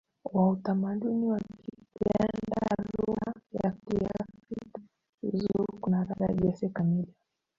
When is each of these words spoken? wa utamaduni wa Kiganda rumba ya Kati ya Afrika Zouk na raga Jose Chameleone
wa 0.33 0.49
utamaduni 0.49 1.25
wa 1.31 1.39
Kiganda 1.39 2.91
rumba 2.93 3.33
ya 3.53 3.61
Kati 3.71 3.95
ya 4.03 4.09
Afrika 4.19 4.79
Zouk 5.33 5.87
na 5.87 6.03
raga 6.03 6.27
Jose 6.41 6.69
Chameleone 6.69 7.13